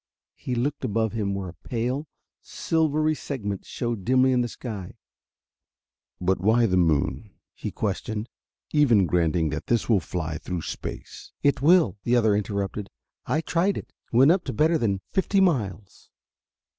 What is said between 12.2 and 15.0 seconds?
interrupted. "I tried it. Went up to better